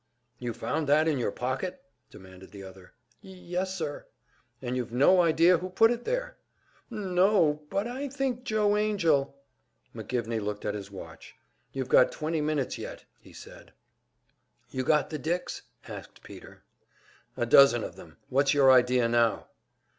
[0.39, 2.93] "You found that in your pocket?" demanded the other.
[3.23, 4.07] "Y yes, sir."
[4.59, 6.37] "And you've no idea who put it there."
[6.91, 9.37] "N no, but I think Joe Angell"
[9.95, 11.35] McGivney looked at his watch.
[11.71, 13.73] "You've got twenty minutes yet," be said.
[14.71, 16.63] "You got the dicks?" asked Peter.
[17.37, 18.17] "A dozen of them.
[18.29, 19.49] What's your idea now?"